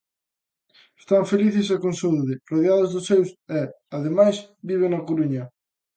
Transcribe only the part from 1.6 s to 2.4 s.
e con saúde,